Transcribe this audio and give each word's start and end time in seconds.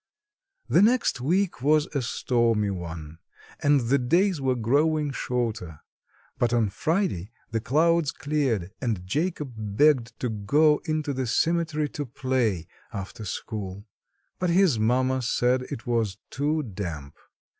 The 0.67 0.81
next 0.81 1.21
week 1.21 1.61
was 1.61 1.85
a 1.95 2.01
stormy 2.01 2.71
one 2.71 3.19
and 3.61 3.81
the 3.81 3.99
days 3.99 4.41
were 4.41 4.55
growing 4.55 5.11
shorter. 5.11 5.81
But 6.39 6.53
on 6.55 6.71
Friday 6.71 7.29
the 7.51 7.59
clouds 7.59 8.11
cleared 8.11 8.71
and 8.81 9.05
Jacob 9.05 9.53
begged 9.55 10.19
to 10.21 10.29
go 10.29 10.81
into 10.85 11.13
the 11.13 11.27
cemetery 11.27 11.87
to 11.89 12.07
play 12.07 12.67
after 12.91 13.25
school. 13.25 13.85
But 14.39 14.49
his 14.49 14.79
mamma 14.79 15.21
said 15.21 15.61
it 15.69 15.85
was 15.85 16.17
too 16.31 16.63
damp. 16.63 17.15